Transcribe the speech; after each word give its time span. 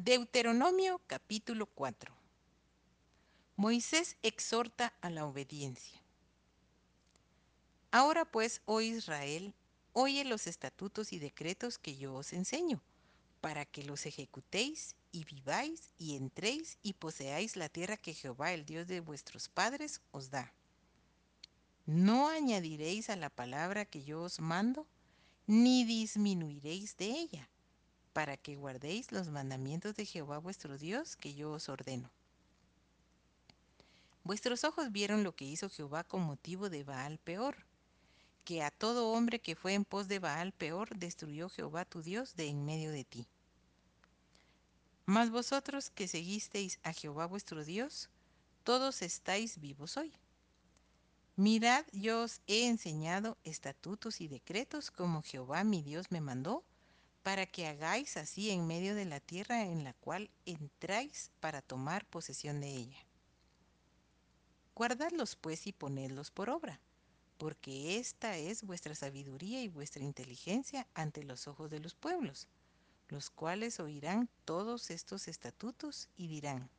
Deuteronomio 0.00 1.00
capítulo 1.08 1.66
4 1.66 2.14
Moisés 3.56 4.16
exhorta 4.22 4.94
a 5.00 5.10
la 5.10 5.26
obediencia. 5.26 6.00
Ahora 7.90 8.24
pues, 8.24 8.62
oh 8.64 8.80
Israel, 8.80 9.56
oye 9.94 10.24
los 10.24 10.46
estatutos 10.46 11.12
y 11.12 11.18
decretos 11.18 11.78
que 11.78 11.96
yo 11.96 12.14
os 12.14 12.32
enseño, 12.32 12.80
para 13.40 13.64
que 13.64 13.82
los 13.82 14.06
ejecutéis 14.06 14.94
y 15.10 15.24
viváis 15.24 15.92
y 15.98 16.14
entréis 16.14 16.78
y 16.80 16.92
poseáis 16.92 17.56
la 17.56 17.68
tierra 17.68 17.96
que 17.96 18.14
Jehová, 18.14 18.52
el 18.52 18.64
Dios 18.64 18.86
de 18.86 19.00
vuestros 19.00 19.48
padres, 19.48 20.00
os 20.12 20.30
da. 20.30 20.54
No 21.86 22.28
añadiréis 22.28 23.10
a 23.10 23.16
la 23.16 23.30
palabra 23.30 23.84
que 23.84 24.04
yo 24.04 24.22
os 24.22 24.38
mando, 24.38 24.86
ni 25.48 25.82
disminuiréis 25.82 26.96
de 26.96 27.06
ella, 27.06 27.50
para 28.18 28.36
que 28.36 28.56
guardéis 28.56 29.12
los 29.12 29.28
mandamientos 29.28 29.94
de 29.94 30.04
Jehová 30.04 30.38
vuestro 30.38 30.76
Dios 30.76 31.14
que 31.14 31.34
yo 31.34 31.52
os 31.52 31.68
ordeno. 31.68 32.10
Vuestros 34.24 34.64
ojos 34.64 34.90
vieron 34.90 35.22
lo 35.22 35.36
que 35.36 35.44
hizo 35.44 35.70
Jehová 35.70 36.02
con 36.02 36.22
motivo 36.22 36.68
de 36.68 36.82
Baal 36.82 37.18
peor, 37.18 37.64
que 38.44 38.64
a 38.64 38.72
todo 38.72 39.12
hombre 39.12 39.38
que 39.38 39.54
fue 39.54 39.74
en 39.74 39.84
pos 39.84 40.08
de 40.08 40.18
Baal 40.18 40.50
peor 40.50 40.96
destruyó 40.96 41.48
Jehová 41.48 41.84
tu 41.84 42.02
Dios 42.02 42.34
de 42.34 42.48
en 42.48 42.64
medio 42.64 42.90
de 42.90 43.04
ti. 43.04 43.28
Mas 45.06 45.30
vosotros 45.30 45.90
que 45.90 46.08
seguisteis 46.08 46.80
a 46.82 46.92
Jehová 46.92 47.26
vuestro 47.26 47.64
Dios, 47.64 48.10
todos 48.64 49.00
estáis 49.02 49.60
vivos 49.60 49.96
hoy. 49.96 50.12
Mirad, 51.36 51.84
yo 51.92 52.22
os 52.24 52.40
he 52.48 52.66
enseñado 52.66 53.38
estatutos 53.44 54.20
y 54.20 54.26
decretos 54.26 54.90
como 54.90 55.22
Jehová 55.22 55.62
mi 55.62 55.82
Dios 55.82 56.10
me 56.10 56.20
mandó, 56.20 56.64
para 57.22 57.46
que 57.46 57.66
hagáis 57.66 58.16
así 58.16 58.50
en 58.50 58.66
medio 58.66 58.94
de 58.94 59.04
la 59.04 59.20
tierra 59.20 59.62
en 59.64 59.84
la 59.84 59.92
cual 59.94 60.30
entráis 60.46 61.30
para 61.40 61.62
tomar 61.62 62.06
posesión 62.06 62.60
de 62.60 62.68
ella. 62.68 62.98
Guardadlos 64.74 65.36
pues 65.36 65.66
y 65.66 65.72
ponedlos 65.72 66.30
por 66.30 66.50
obra, 66.50 66.80
porque 67.36 67.98
esta 67.98 68.36
es 68.36 68.62
vuestra 68.62 68.94
sabiduría 68.94 69.62
y 69.62 69.68
vuestra 69.68 70.04
inteligencia 70.04 70.86
ante 70.94 71.24
los 71.24 71.48
ojos 71.48 71.70
de 71.70 71.80
los 71.80 71.94
pueblos, 71.94 72.46
los 73.08 73.30
cuales 73.30 73.80
oirán 73.80 74.28
todos 74.44 74.90
estos 74.90 75.28
estatutos 75.28 76.08
y 76.16 76.28
dirán, 76.28 76.70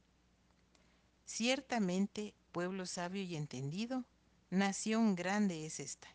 ciertamente 1.25 2.33
pueblo 2.51 2.85
sabio 2.85 3.21
y 3.21 3.35
entendido, 3.35 4.05
nación 4.49 5.15
grande 5.15 5.65
es 5.65 5.79
esta. 5.79 6.07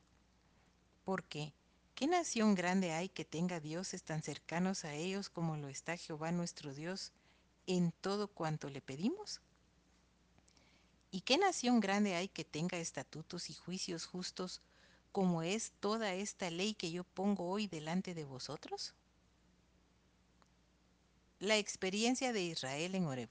Porque, 1.04 1.52
¿qué 1.94 2.06
nación 2.06 2.54
grande 2.54 2.92
hay 2.92 3.08
que 3.08 3.24
tenga 3.24 3.60
dioses 3.60 4.02
tan 4.02 4.22
cercanos 4.22 4.84
a 4.84 4.94
ellos 4.94 5.28
como 5.28 5.56
lo 5.56 5.68
está 5.68 5.96
Jehová 5.96 6.32
nuestro 6.32 6.74
Dios 6.74 7.12
en 7.66 7.92
todo 8.00 8.28
cuanto 8.28 8.68
le 8.68 8.80
pedimos? 8.80 9.40
¿Y 11.10 11.20
qué 11.20 11.38
nación 11.38 11.78
grande 11.78 12.16
hay 12.16 12.28
que 12.28 12.44
tenga 12.44 12.78
estatutos 12.78 13.48
y 13.48 13.54
juicios 13.54 14.06
justos 14.06 14.60
como 15.12 15.42
es 15.42 15.72
toda 15.78 16.12
esta 16.14 16.50
ley 16.50 16.74
que 16.74 16.90
yo 16.90 17.04
pongo 17.04 17.48
hoy 17.48 17.68
delante 17.68 18.14
de 18.14 18.24
vosotros? 18.24 18.94
La 21.38 21.56
experiencia 21.56 22.32
de 22.32 22.42
Israel 22.42 22.96
en 22.96 23.06
Horeb. 23.06 23.28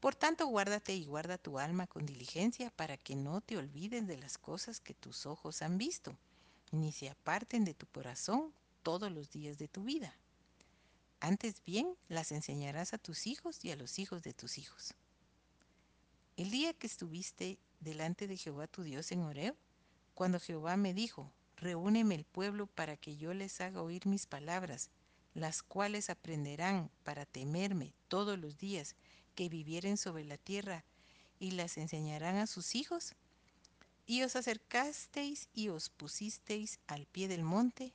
Por 0.00 0.14
tanto, 0.14 0.46
guárdate 0.46 0.94
y 0.94 1.04
guarda 1.04 1.36
tu 1.36 1.58
alma 1.58 1.86
con 1.86 2.06
diligencia 2.06 2.70
para 2.70 2.96
que 2.96 3.16
no 3.16 3.42
te 3.42 3.58
olvides 3.58 4.06
de 4.06 4.16
las 4.16 4.38
cosas 4.38 4.80
que 4.80 4.94
tus 4.94 5.26
ojos 5.26 5.60
han 5.62 5.76
visto, 5.78 6.16
ni 6.74 6.92
se 6.92 7.08
aparten 7.08 7.64
de 7.64 7.74
tu 7.74 7.86
corazón 7.86 8.52
todos 8.82 9.10
los 9.10 9.30
días 9.30 9.58
de 9.58 9.68
tu 9.68 9.84
vida. 9.84 10.16
Antes 11.20 11.62
bien, 11.64 11.96
las 12.08 12.32
enseñarás 12.32 12.92
a 12.92 12.98
tus 12.98 13.26
hijos 13.26 13.64
y 13.64 13.70
a 13.70 13.76
los 13.76 13.98
hijos 13.98 14.22
de 14.22 14.34
tus 14.34 14.58
hijos 14.58 14.94
el 16.36 16.50
día 16.50 16.72
que 16.72 16.86
estuviste 16.86 17.58
delante 17.78 18.26
de 18.26 18.36
Jehová 18.36 18.66
tu 18.66 18.82
Dios 18.82 19.12
en 19.12 19.20
Horeb, 19.20 19.54
cuando 20.14 20.40
Jehová 20.40 20.76
me 20.76 20.92
dijo, 20.92 21.32
reúneme 21.56 22.16
el 22.16 22.24
pueblo 22.24 22.66
para 22.66 22.96
que 22.96 23.16
yo 23.16 23.34
les 23.34 23.60
haga 23.60 23.82
oír 23.82 24.06
mis 24.06 24.26
palabras, 24.26 24.90
las 25.32 25.62
cuales 25.62 26.10
aprenderán 26.10 26.90
para 27.04 27.24
temerme 27.24 27.92
todos 28.08 28.38
los 28.38 28.58
días 28.58 28.96
que 29.36 29.48
vivieren 29.48 29.96
sobre 29.96 30.24
la 30.24 30.36
tierra, 30.36 30.84
y 31.38 31.52
las 31.52 31.76
enseñarán 31.76 32.36
a 32.36 32.46
sus 32.46 32.74
hijos? 32.74 33.14
Y 34.06 34.22
os 34.22 34.36
acercasteis 34.36 35.48
y 35.54 35.68
os 35.70 35.88
pusisteis 35.88 36.78
al 36.86 37.06
pie 37.06 37.26
del 37.28 37.42
monte, 37.42 37.94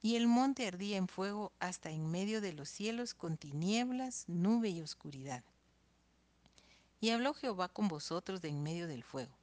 y 0.00 0.16
el 0.16 0.26
monte 0.26 0.66
ardía 0.66 0.96
en 0.96 1.08
fuego 1.08 1.52
hasta 1.60 1.90
en 1.90 2.10
medio 2.10 2.40
de 2.40 2.52
los 2.52 2.68
cielos 2.68 3.14
con 3.14 3.36
tinieblas, 3.36 4.24
nube 4.26 4.70
y 4.70 4.80
oscuridad. 4.80 5.44
Y 7.00 7.10
habló 7.10 7.34
Jehová 7.34 7.68
con 7.68 7.88
vosotros 7.88 8.40
de 8.40 8.48
en 8.48 8.62
medio 8.62 8.86
del 8.86 9.02
fuego. 9.02 9.36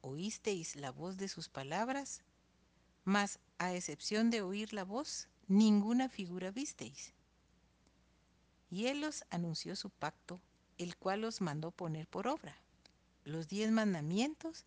Oísteis 0.00 0.76
la 0.76 0.90
voz 0.90 1.16
de 1.16 1.28
sus 1.28 1.48
palabras, 1.48 2.22
mas 3.04 3.38
a 3.58 3.72
excepción 3.74 4.30
de 4.30 4.42
oír 4.42 4.72
la 4.72 4.84
voz, 4.84 5.28
ninguna 5.48 6.08
figura 6.08 6.50
visteis. 6.50 7.12
Y 8.70 8.86
él 8.86 9.04
os 9.04 9.24
anunció 9.30 9.76
su 9.76 9.90
pacto, 9.90 10.40
el 10.78 10.96
cual 10.96 11.24
os 11.24 11.40
mandó 11.40 11.70
poner 11.70 12.06
por 12.08 12.26
obra, 12.26 12.56
los 13.24 13.48
diez 13.48 13.70
mandamientos, 13.70 14.64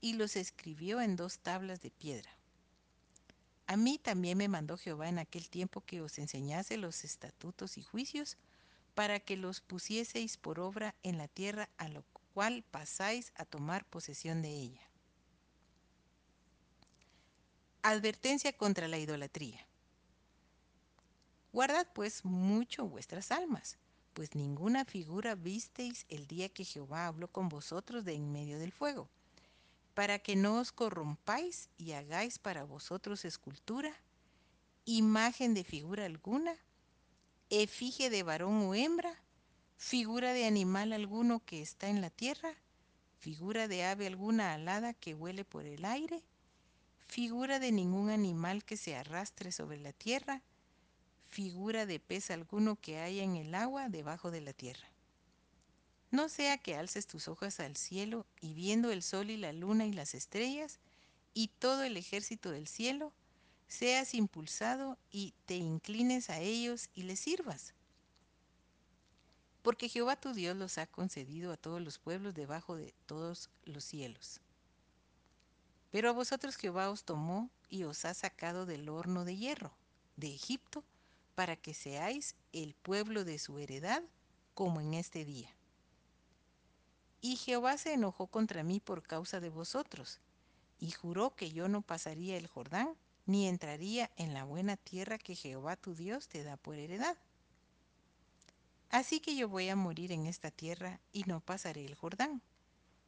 y 0.00 0.14
los 0.14 0.36
escribió 0.36 1.00
en 1.00 1.16
dos 1.16 1.38
tablas 1.38 1.80
de 1.80 1.90
piedra. 1.90 2.30
A 3.66 3.76
mí 3.76 3.98
también 3.98 4.36
me 4.38 4.48
mandó 4.48 4.76
Jehová 4.76 5.08
en 5.08 5.18
aquel 5.18 5.48
tiempo 5.48 5.80
que 5.82 6.00
os 6.00 6.18
enseñase 6.18 6.76
los 6.76 7.04
estatutos 7.04 7.78
y 7.78 7.82
juicios, 7.82 8.36
para 8.94 9.20
que 9.20 9.36
los 9.36 9.60
pusieseis 9.60 10.36
por 10.36 10.58
obra 10.58 10.94
en 11.02 11.16
la 11.16 11.28
tierra 11.28 11.68
a 11.78 11.88
lo 11.88 12.04
cual 12.34 12.64
pasáis 12.70 13.32
a 13.36 13.44
tomar 13.44 13.84
posesión 13.84 14.42
de 14.42 14.50
ella. 14.50 14.82
Advertencia 17.82 18.52
contra 18.52 18.88
la 18.88 18.98
idolatría. 18.98 19.64
Guardad 21.52 21.86
pues 21.94 22.24
mucho 22.24 22.86
vuestras 22.86 23.30
almas, 23.30 23.78
pues 24.12 24.34
ninguna 24.34 24.84
figura 24.84 25.34
visteis 25.34 26.06
el 26.08 26.26
día 26.26 26.48
que 26.48 26.64
Jehová 26.64 27.06
habló 27.06 27.28
con 27.28 27.48
vosotros 27.48 28.04
de 28.04 28.14
en 28.14 28.32
medio 28.32 28.58
del 28.58 28.72
fuego, 28.72 29.08
para 29.94 30.18
que 30.18 30.36
no 30.36 30.58
os 30.58 30.72
corrompáis 30.72 31.68
y 31.76 31.92
hagáis 31.92 32.38
para 32.38 32.64
vosotros 32.64 33.24
escultura, 33.24 33.92
imagen 34.84 35.54
de 35.54 35.64
figura 35.64 36.06
alguna, 36.06 36.56
efigie 37.50 38.10
de 38.10 38.22
varón 38.22 38.62
o 38.62 38.74
hembra, 38.74 39.22
figura 39.76 40.32
de 40.32 40.46
animal 40.46 40.92
alguno 40.92 41.44
que 41.44 41.62
está 41.62 41.88
en 41.88 42.00
la 42.00 42.10
tierra, 42.10 42.54
figura 43.18 43.68
de 43.68 43.84
ave 43.84 44.06
alguna 44.06 44.54
alada 44.54 44.94
que 44.94 45.14
huele 45.14 45.44
por 45.44 45.66
el 45.66 45.84
aire, 45.84 46.22
figura 47.06 47.58
de 47.58 47.72
ningún 47.72 48.10
animal 48.10 48.64
que 48.64 48.76
se 48.76 48.96
arrastre 48.96 49.52
sobre 49.52 49.78
la 49.78 49.92
tierra, 49.92 50.42
figura 51.28 51.86
de 51.86 52.00
pez 52.00 52.30
alguno 52.30 52.76
que 52.76 52.98
haya 52.98 53.22
en 53.22 53.36
el 53.36 53.54
agua 53.54 53.88
debajo 53.88 54.30
de 54.30 54.40
la 54.40 54.52
tierra. 54.52 54.88
No 56.10 56.28
sea 56.28 56.58
que 56.58 56.74
alces 56.74 57.06
tus 57.06 57.28
ojos 57.28 57.60
al 57.60 57.76
cielo 57.76 58.26
y 58.40 58.54
viendo 58.54 58.90
el 58.90 59.02
sol 59.02 59.30
y 59.30 59.36
la 59.36 59.52
luna 59.52 59.86
y 59.86 59.92
las 59.92 60.14
estrellas 60.14 60.80
y 61.34 61.48
todo 61.48 61.84
el 61.84 61.96
ejército 61.96 62.50
del 62.50 62.66
cielo, 62.66 63.12
seas 63.68 64.14
impulsado 64.14 64.98
y 65.12 65.34
te 65.46 65.56
inclines 65.56 66.28
a 66.28 66.40
ellos 66.40 66.88
y 66.94 67.04
les 67.04 67.20
sirvas. 67.20 67.74
Porque 69.62 69.88
Jehová 69.88 70.16
tu 70.16 70.32
Dios 70.32 70.56
los 70.56 70.78
ha 70.78 70.86
concedido 70.86 71.52
a 71.52 71.56
todos 71.56 71.80
los 71.80 71.98
pueblos 71.98 72.34
debajo 72.34 72.76
de 72.76 72.92
todos 73.06 73.48
los 73.64 73.84
cielos. 73.84 74.40
Pero 75.92 76.08
a 76.08 76.12
vosotros 76.12 76.56
Jehová 76.56 76.90
os 76.90 77.04
tomó 77.04 77.50
y 77.68 77.84
os 77.84 78.04
ha 78.04 78.14
sacado 78.14 78.66
del 78.66 78.88
horno 78.88 79.24
de 79.24 79.36
hierro, 79.36 79.72
de 80.16 80.34
Egipto, 80.34 80.82
para 81.36 81.56
que 81.56 81.74
seáis 81.74 82.34
el 82.52 82.74
pueblo 82.74 83.24
de 83.24 83.38
su 83.38 83.58
heredad, 83.58 84.02
como 84.54 84.80
en 84.80 84.94
este 84.94 85.24
día. 85.24 85.54
Y 87.20 87.36
Jehová 87.36 87.76
se 87.78 87.92
enojó 87.92 88.26
contra 88.26 88.62
mí 88.62 88.80
por 88.80 89.02
causa 89.02 89.40
de 89.40 89.50
vosotros, 89.50 90.20
y 90.78 90.90
juró 90.90 91.34
que 91.36 91.52
yo 91.52 91.68
no 91.68 91.82
pasaría 91.82 92.36
el 92.36 92.46
Jordán 92.46 92.96
ni 93.26 93.46
entraría 93.46 94.10
en 94.16 94.34
la 94.34 94.44
buena 94.44 94.76
tierra 94.76 95.18
que 95.18 95.36
Jehová 95.36 95.76
tu 95.76 95.94
Dios 95.94 96.26
te 96.28 96.42
da 96.42 96.56
por 96.56 96.76
heredad. 96.76 97.16
Así 98.90 99.20
que 99.20 99.36
yo 99.36 99.48
voy 99.48 99.68
a 99.68 99.76
morir 99.76 100.10
en 100.10 100.26
esta 100.26 100.50
tierra 100.50 100.98
y 101.12 101.22
no 101.24 101.40
pasaré 101.40 101.84
el 101.84 101.94
Jordán, 101.94 102.42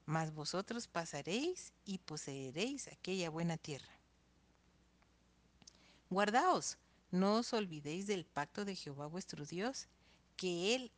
mas 0.06 0.32
vosotros 0.32 0.86
pasaréis 0.86 1.72
y 1.84 1.98
poseeréis 1.98 2.86
aquella 2.88 3.30
buena 3.30 3.56
tierra. 3.56 3.92
Guardaos, 6.08 6.78
no 7.10 7.36
os 7.38 7.52
olvidéis 7.52 8.06
del 8.06 8.24
pacto 8.24 8.64
de 8.64 8.76
Jehová 8.76 9.06
vuestro 9.06 9.44
Dios, 9.44 9.88
que 10.36 10.74
Él 10.74 10.92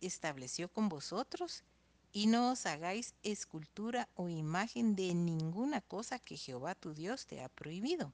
estableció 0.00 0.68
con 0.68 0.88
vosotros, 0.88 1.62
y 2.12 2.26
no 2.26 2.52
os 2.52 2.66
hagáis 2.66 3.14
escultura 3.22 4.08
o 4.14 4.28
imagen 4.28 4.96
de 4.96 5.14
ninguna 5.14 5.80
cosa 5.80 6.18
que 6.18 6.36
Jehová 6.36 6.74
tu 6.74 6.94
Dios 6.94 7.26
te 7.26 7.42
ha 7.42 7.48
prohibido 7.48 8.12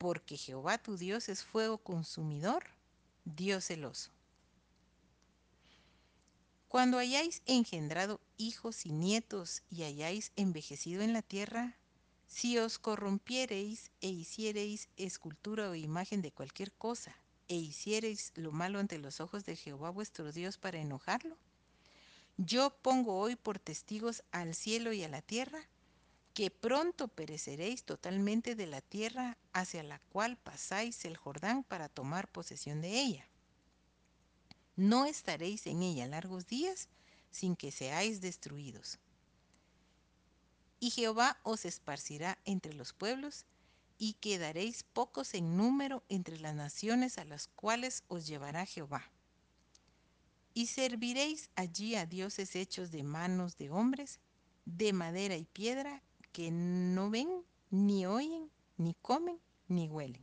porque 0.00 0.38
Jehová 0.38 0.78
tu 0.78 0.96
Dios 0.96 1.28
es 1.28 1.44
fuego 1.44 1.76
consumidor, 1.76 2.64
Dios 3.26 3.66
celoso. 3.66 4.10
Cuando 6.68 6.96
hayáis 6.96 7.42
engendrado 7.44 8.18
hijos 8.38 8.86
y 8.86 8.92
nietos 8.92 9.62
y 9.68 9.82
hayáis 9.82 10.32
envejecido 10.36 11.02
en 11.02 11.12
la 11.12 11.20
tierra, 11.20 11.76
si 12.26 12.56
os 12.56 12.78
corrompiereis 12.78 13.90
e 14.00 14.08
hiciereis 14.08 14.88
escultura 14.96 15.68
o 15.68 15.74
imagen 15.74 16.22
de 16.22 16.32
cualquier 16.32 16.72
cosa, 16.72 17.14
e 17.48 17.56
hiciereis 17.56 18.32
lo 18.36 18.52
malo 18.52 18.78
ante 18.78 18.96
los 18.96 19.20
ojos 19.20 19.44
de 19.44 19.54
Jehová 19.54 19.90
vuestro 19.90 20.32
Dios 20.32 20.56
para 20.56 20.80
enojarlo, 20.80 21.36
yo 22.46 22.70
pongo 22.70 23.18
hoy 23.18 23.36
por 23.36 23.58
testigos 23.58 24.22
al 24.32 24.54
cielo 24.54 24.94
y 24.94 25.02
a 25.04 25.08
la 25.08 25.20
tierra, 25.20 25.68
que 26.32 26.50
pronto 26.50 27.08
pereceréis 27.08 27.84
totalmente 27.84 28.54
de 28.54 28.66
la 28.66 28.80
tierra 28.80 29.36
hacia 29.52 29.82
la 29.82 29.98
cual 29.98 30.38
pasáis 30.38 31.04
el 31.04 31.18
Jordán 31.18 31.64
para 31.64 31.90
tomar 31.90 32.28
posesión 32.28 32.80
de 32.80 32.98
ella. 32.98 33.26
No 34.74 35.04
estaréis 35.04 35.66
en 35.66 35.82
ella 35.82 36.06
largos 36.06 36.46
días 36.46 36.88
sin 37.30 37.56
que 37.56 37.70
seáis 37.70 38.22
destruidos. 38.22 38.98
Y 40.78 40.90
Jehová 40.90 41.38
os 41.42 41.66
esparcirá 41.66 42.38
entre 42.46 42.72
los 42.72 42.94
pueblos, 42.94 43.44
y 43.98 44.14
quedaréis 44.14 44.82
pocos 44.82 45.34
en 45.34 45.58
número 45.58 46.02
entre 46.08 46.38
las 46.38 46.54
naciones 46.54 47.18
a 47.18 47.26
las 47.26 47.48
cuales 47.48 48.02
os 48.08 48.26
llevará 48.26 48.64
Jehová. 48.64 49.10
Y 50.60 50.66
serviréis 50.66 51.48
allí 51.56 51.94
a 51.94 52.04
dioses 52.04 52.54
hechos 52.54 52.90
de 52.90 53.02
manos 53.02 53.56
de 53.56 53.70
hombres, 53.70 54.20
de 54.66 54.92
madera 54.92 55.34
y 55.34 55.46
piedra, 55.46 56.02
que 56.32 56.50
no 56.50 57.08
ven, 57.08 57.46
ni 57.70 58.04
oyen, 58.04 58.50
ni 58.76 58.92
comen, 59.00 59.40
ni 59.68 59.88
huelen. 59.88 60.22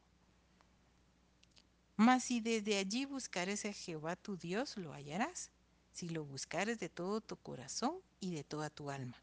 Mas 1.96 2.26
si 2.26 2.40
desde 2.40 2.78
allí 2.78 3.06
buscares 3.06 3.66
a 3.66 3.74
Jehová 3.74 4.16
tu 4.16 4.38
Dios, 4.38 4.78
lo 4.78 4.94
hallarás, 4.94 5.50
si 5.92 6.08
lo 6.08 6.24
buscares 6.24 6.78
de 6.78 6.90
todo 6.90 7.20
tu 7.20 7.36
corazón 7.38 7.96
y 8.20 8.36
de 8.36 8.44
toda 8.44 8.70
tu 8.70 8.92
alma. 8.92 9.18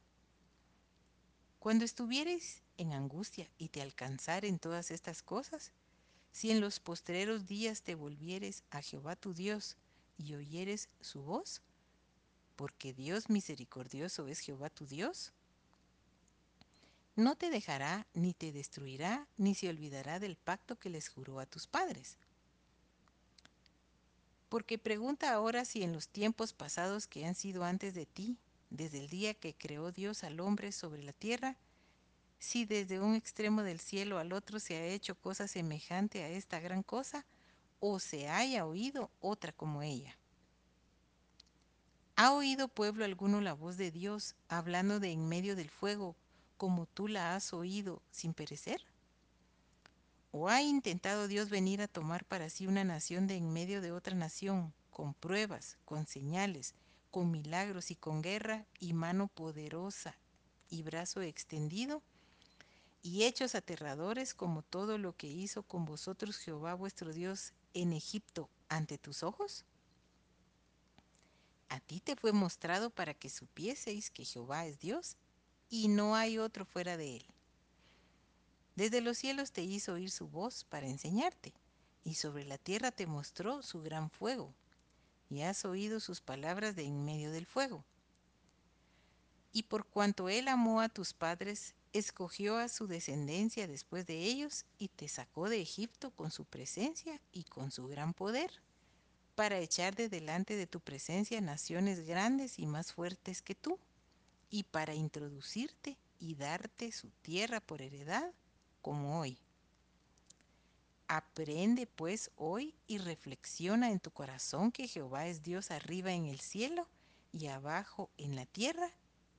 Cuando 1.60 1.84
estuvieres 1.84 2.64
en 2.76 2.92
angustia 2.92 3.48
y 3.56 3.68
te 3.68 3.82
alcanzaren 3.82 4.58
todas 4.58 4.90
estas 4.90 5.22
cosas, 5.22 5.70
si 6.32 6.50
en 6.50 6.60
los 6.60 6.80
postreros 6.80 7.46
días 7.46 7.82
te 7.82 7.94
volvieres 7.94 8.64
a 8.70 8.82
Jehová 8.82 9.14
tu 9.14 9.32
Dios 9.32 9.76
y 10.18 10.34
oyeres 10.34 10.88
su 11.00 11.22
voz, 11.22 11.62
porque 12.56 12.92
Dios 12.92 13.30
misericordioso 13.30 14.26
es 14.26 14.40
Jehová 14.40 14.70
tu 14.70 14.86
Dios, 14.86 15.32
no 17.16 17.36
te 17.36 17.48
dejará 17.48 18.06
ni 18.12 18.34
te 18.34 18.50
destruirá 18.50 19.28
ni 19.36 19.54
se 19.54 19.68
olvidará 19.68 20.18
del 20.18 20.36
pacto 20.36 20.76
que 20.76 20.90
les 20.90 21.08
juró 21.08 21.38
a 21.38 21.46
tus 21.46 21.68
padres. 21.68 22.18
Porque 24.48 24.78
pregunta 24.78 25.32
ahora 25.32 25.64
si 25.64 25.82
en 25.82 25.92
los 25.92 26.08
tiempos 26.08 26.52
pasados 26.52 27.06
que 27.06 27.24
han 27.24 27.36
sido 27.36 27.64
antes 27.64 27.94
de 27.94 28.06
ti, 28.06 28.36
desde 28.70 28.98
el 28.98 29.08
día 29.08 29.34
que 29.34 29.54
creó 29.54 29.92
Dios 29.92 30.24
al 30.24 30.40
hombre 30.40 30.72
sobre 30.72 31.04
la 31.04 31.12
tierra, 31.12 31.56
si 32.40 32.64
desde 32.64 33.00
un 33.00 33.14
extremo 33.14 33.62
del 33.62 33.80
cielo 33.80 34.18
al 34.18 34.32
otro 34.32 34.58
se 34.58 34.76
ha 34.76 34.86
hecho 34.86 35.14
cosa 35.14 35.46
semejante 35.46 36.24
a 36.24 36.28
esta 36.28 36.58
gran 36.58 36.82
cosa, 36.82 37.24
o 37.86 37.98
se 37.98 38.30
haya 38.30 38.64
oído 38.64 39.10
otra 39.20 39.52
como 39.52 39.82
ella. 39.82 40.16
¿Ha 42.16 42.32
oído 42.32 42.68
pueblo 42.68 43.04
alguno 43.04 43.42
la 43.42 43.52
voz 43.52 43.76
de 43.76 43.90
Dios 43.90 44.36
hablando 44.48 45.00
de 45.00 45.12
en 45.12 45.28
medio 45.28 45.54
del 45.54 45.68
fuego, 45.68 46.16
como 46.56 46.86
tú 46.86 47.08
la 47.08 47.34
has 47.34 47.52
oído 47.52 48.00
sin 48.10 48.32
perecer? 48.32 48.80
¿O 50.32 50.48
ha 50.48 50.62
intentado 50.62 51.28
Dios 51.28 51.50
venir 51.50 51.82
a 51.82 51.86
tomar 51.86 52.24
para 52.24 52.48
sí 52.48 52.66
una 52.66 52.84
nación 52.84 53.26
de 53.26 53.36
en 53.36 53.52
medio 53.52 53.82
de 53.82 53.92
otra 53.92 54.14
nación, 54.14 54.72
con 54.90 55.12
pruebas, 55.12 55.76
con 55.84 56.06
señales, 56.06 56.74
con 57.10 57.30
milagros 57.30 57.90
y 57.90 57.96
con 57.96 58.22
guerra 58.22 58.64
y 58.80 58.94
mano 58.94 59.28
poderosa 59.28 60.16
y 60.70 60.82
brazo 60.84 61.20
extendido? 61.20 62.02
y 63.02 63.24
hechos 63.24 63.54
aterradores 63.54 64.32
como 64.32 64.62
todo 64.62 64.96
lo 64.96 65.14
que 65.14 65.26
hizo 65.26 65.62
con 65.62 65.84
vosotros 65.84 66.38
Jehová 66.38 66.72
vuestro 66.72 67.12
Dios 67.12 67.52
en 67.74 67.92
Egipto 67.92 68.48
ante 68.68 68.98
tus 68.98 69.22
ojos? 69.22 69.64
A 71.68 71.80
ti 71.80 72.00
te 72.00 72.16
fue 72.16 72.32
mostrado 72.32 72.90
para 72.90 73.14
que 73.14 73.28
supieseis 73.28 74.10
que 74.10 74.24
Jehová 74.24 74.66
es 74.66 74.78
Dios 74.78 75.16
y 75.68 75.88
no 75.88 76.14
hay 76.14 76.38
otro 76.38 76.64
fuera 76.64 76.96
de 76.96 77.16
él. 77.16 77.26
Desde 78.76 79.00
los 79.00 79.18
cielos 79.18 79.52
te 79.52 79.62
hizo 79.62 79.94
oír 79.94 80.10
su 80.10 80.28
voz 80.28 80.64
para 80.64 80.88
enseñarte, 80.88 81.52
y 82.04 82.14
sobre 82.14 82.44
la 82.44 82.58
tierra 82.58 82.90
te 82.90 83.06
mostró 83.06 83.62
su 83.62 83.82
gran 83.82 84.10
fuego, 84.10 84.54
y 85.30 85.42
has 85.42 85.64
oído 85.64 86.00
sus 86.00 86.20
palabras 86.20 86.74
de 86.76 86.84
en 86.84 87.04
medio 87.04 87.30
del 87.30 87.46
fuego. 87.46 87.84
Y 89.52 89.64
por 89.64 89.86
cuanto 89.86 90.28
él 90.28 90.48
amó 90.48 90.80
a 90.80 90.88
tus 90.88 91.12
padres, 91.12 91.74
escogió 91.94 92.58
a 92.58 92.68
su 92.68 92.88
descendencia 92.88 93.68
después 93.68 94.04
de 94.04 94.18
ellos, 94.18 94.66
y 94.78 94.88
te 94.88 95.08
sacó 95.08 95.48
de 95.48 95.62
Egipto 95.62 96.10
con 96.10 96.32
su 96.32 96.44
presencia 96.44 97.20
y 97.32 97.44
con 97.44 97.70
su 97.70 97.86
gran 97.86 98.12
poder, 98.12 98.50
para 99.36 99.58
echar 99.58 99.94
de 99.94 100.08
delante 100.08 100.56
de 100.56 100.66
tu 100.66 100.80
presencia 100.80 101.40
naciones 101.40 102.04
grandes 102.04 102.58
y 102.58 102.66
más 102.66 102.92
fuertes 102.92 103.42
que 103.42 103.54
tú, 103.54 103.78
y 104.50 104.64
para 104.64 104.94
introducirte 104.94 105.96
y 106.18 106.34
darte 106.34 106.90
su 106.90 107.10
tierra 107.22 107.60
por 107.60 107.80
heredad 107.80 108.32
como 108.82 109.20
hoy. 109.20 109.38
Aprende 111.06 111.86
pues 111.86 112.32
hoy 112.36 112.74
y 112.88 112.98
reflexiona 112.98 113.90
en 113.92 114.00
tu 114.00 114.10
corazón 114.10 114.72
que 114.72 114.88
Jehová 114.88 115.28
es 115.28 115.42
Dios 115.42 115.70
arriba 115.70 116.12
en 116.12 116.26
el 116.26 116.40
cielo 116.40 116.88
y 117.30 117.46
abajo 117.46 118.10
en 118.16 118.34
la 118.34 118.46
tierra 118.46 118.90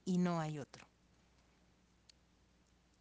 y 0.06 0.20
no 0.20 0.40
hay 0.40 0.60
otro. 0.60 0.88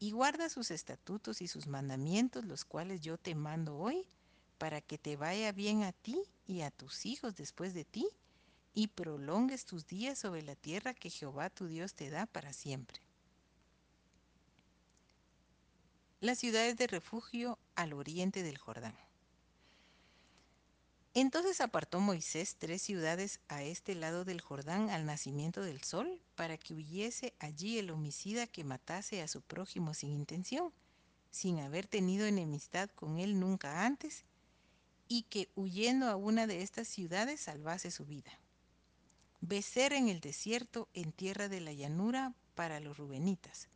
Y 0.04 0.10
guarda 0.10 0.50
sus 0.50 0.70
estatutos 0.70 1.40
y 1.40 1.48
sus 1.48 1.66
mandamientos, 1.66 2.44
los 2.44 2.66
cuales 2.66 3.00
yo 3.00 3.16
te 3.16 3.34
mando 3.34 3.78
hoy, 3.78 4.04
para 4.58 4.82
que 4.82 4.98
te 4.98 5.16
vaya 5.16 5.50
bien 5.50 5.82
a 5.82 5.92
ti 5.92 6.20
y 6.46 6.60
a 6.60 6.70
tus 6.70 7.06
hijos 7.06 7.36
después 7.36 7.72
de 7.72 7.86
ti, 7.86 8.06
y 8.74 8.88
prolongues 8.88 9.64
tus 9.64 9.86
días 9.86 10.18
sobre 10.18 10.42
la 10.42 10.56
tierra 10.56 10.92
que 10.92 11.08
Jehová 11.08 11.48
tu 11.48 11.68
Dios 11.68 11.94
te 11.94 12.10
da 12.10 12.26
para 12.26 12.52
siempre. 12.52 13.00
las 16.20 16.38
ciudades 16.38 16.76
de 16.76 16.86
refugio 16.86 17.58
al 17.74 17.94
oriente 17.94 18.42
del 18.42 18.58
Jordán. 18.58 18.94
Entonces 21.16 21.60
apartó 21.60 22.00
Moisés 22.00 22.56
tres 22.58 22.82
ciudades 22.82 23.38
a 23.46 23.62
este 23.62 23.94
lado 23.94 24.24
del 24.24 24.40
Jordán 24.40 24.90
al 24.90 25.06
nacimiento 25.06 25.62
del 25.62 25.80
sol, 25.84 26.20
para 26.34 26.58
que 26.58 26.74
huyese 26.74 27.34
allí 27.38 27.78
el 27.78 27.90
homicida 27.90 28.48
que 28.48 28.64
matase 28.64 29.22
a 29.22 29.28
su 29.28 29.40
prójimo 29.40 29.94
sin 29.94 30.10
intención, 30.10 30.72
sin 31.30 31.60
haber 31.60 31.86
tenido 31.86 32.26
enemistad 32.26 32.90
con 32.90 33.20
él 33.20 33.38
nunca 33.38 33.86
antes, 33.86 34.24
y 35.06 35.22
que 35.22 35.48
huyendo 35.54 36.08
a 36.08 36.16
una 36.16 36.48
de 36.48 36.62
estas 36.62 36.88
ciudades 36.88 37.40
salvase 37.40 37.92
su 37.92 38.04
vida. 38.04 38.40
Becer 39.40 39.92
en 39.92 40.08
el 40.08 40.20
desierto, 40.20 40.88
en 40.94 41.12
tierra 41.12 41.48
de 41.48 41.60
la 41.60 41.72
llanura, 41.72 42.34
para 42.56 42.80
los 42.80 42.96
rubenitas, 42.96 43.68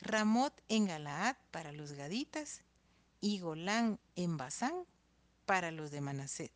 Ramot 0.00 0.52
en 0.68 0.86
Galaad 0.86 1.36
para 1.50 1.72
los 1.72 1.92
gaditas 1.92 2.62
y 3.20 3.38
Golán 3.38 3.98
en 4.16 4.36
Basán 4.36 4.84
para 5.46 5.70
los 5.70 5.90
de 5.90 6.00
Manasés. 6.00 6.50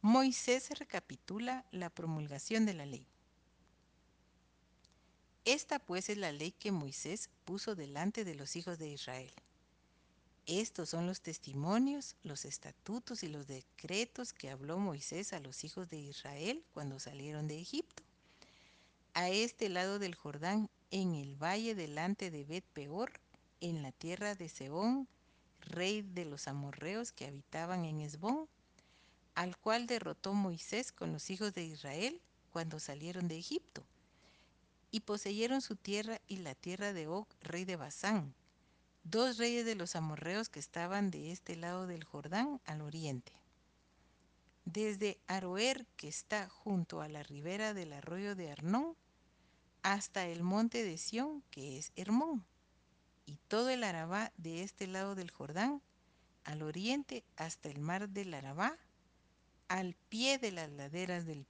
Moisés 0.00 0.70
recapitula 0.78 1.64
la 1.70 1.90
promulgación 1.90 2.66
de 2.66 2.74
la 2.74 2.86
ley. 2.86 3.06
Esta 5.44 5.78
pues 5.78 6.08
es 6.08 6.18
la 6.18 6.32
ley 6.32 6.52
que 6.52 6.72
Moisés 6.72 7.30
puso 7.44 7.74
delante 7.74 8.24
de 8.24 8.34
los 8.34 8.56
hijos 8.56 8.78
de 8.78 8.88
Israel. 8.88 9.32
Estos 10.46 10.90
son 10.90 11.06
los 11.06 11.20
testimonios, 11.20 12.16
los 12.22 12.44
estatutos 12.44 13.22
y 13.22 13.28
los 13.28 13.46
decretos 13.46 14.32
que 14.32 14.50
habló 14.50 14.78
Moisés 14.78 15.32
a 15.32 15.40
los 15.40 15.64
hijos 15.64 15.88
de 15.90 15.98
Israel 15.98 16.64
cuando 16.72 17.00
salieron 17.00 17.48
de 17.48 17.60
Egipto 17.60 18.02
a 19.18 19.30
este 19.30 19.68
lado 19.68 19.98
del 19.98 20.14
Jordán, 20.14 20.70
en 20.92 21.16
el 21.16 21.34
valle 21.34 21.74
delante 21.74 22.30
de 22.30 22.44
Bet 22.44 22.64
Peor, 22.72 23.10
en 23.60 23.82
la 23.82 23.90
tierra 23.90 24.36
de 24.36 24.48
Seón, 24.48 25.08
rey 25.60 26.02
de 26.02 26.24
los 26.24 26.48
amorreos 26.48 27.12
que 27.12 27.26
habitaban 27.26 27.84
en 27.84 28.00
Esbón, 28.00 28.48
al 29.34 29.56
cual 29.56 29.86
derrotó 29.86 30.34
Moisés 30.34 30.92
con 30.92 31.12
los 31.12 31.30
hijos 31.30 31.54
de 31.54 31.64
Israel 31.64 32.20
cuando 32.50 32.80
salieron 32.80 33.28
de 33.28 33.38
Egipto, 33.38 33.84
y 34.90 35.00
poseyeron 35.00 35.60
su 35.60 35.76
tierra 35.76 36.20
y 36.26 36.38
la 36.38 36.54
tierra 36.54 36.92
de 36.92 37.06
Og, 37.06 37.26
rey 37.40 37.64
de 37.64 37.76
Basán, 37.76 38.34
dos 39.04 39.36
reyes 39.36 39.64
de 39.64 39.74
los 39.74 39.96
amorreos 39.96 40.48
que 40.48 40.58
estaban 40.58 41.10
de 41.10 41.32
este 41.32 41.56
lado 41.56 41.86
del 41.86 42.04
Jordán 42.04 42.60
al 42.64 42.80
oriente. 42.80 43.32
Desde 44.64 45.18
Aroer, 45.26 45.86
que 45.96 46.08
está 46.08 46.48
junto 46.48 47.00
a 47.00 47.08
la 47.08 47.22
ribera 47.22 47.74
del 47.74 47.92
arroyo 47.92 48.34
de 48.34 48.50
Arnón, 48.50 48.96
hasta 49.82 50.26
el 50.26 50.42
monte 50.42 50.82
de 50.82 50.98
Sión, 50.98 51.42
que 51.50 51.78
es 51.78 51.92
Hermón, 51.96 52.44
y 53.28 53.36
todo 53.46 53.68
el 53.68 53.84
Arabá 53.84 54.32
de 54.38 54.62
este 54.62 54.86
lado 54.86 55.14
del 55.14 55.30
Jordán, 55.30 55.82
al 56.44 56.62
oriente 56.62 57.24
hasta 57.36 57.68
el 57.68 57.78
mar 57.78 58.08
del 58.08 58.32
Arabá, 58.32 58.78
al 59.68 59.94
pie 60.08 60.38
de 60.38 60.50
las 60.50 60.70
laderas 60.70 61.26
del. 61.26 61.46